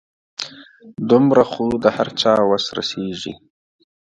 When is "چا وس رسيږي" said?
2.21-3.33